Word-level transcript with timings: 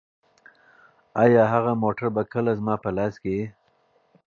ایا 1.23 1.43
هغه 1.53 1.71
موټر 1.83 2.07
به 2.15 2.21
کله 2.33 2.51
زما 2.59 2.75
په 2.83 2.89
لاس 2.97 3.13
کې 3.23 3.31
وي؟ 3.35 3.45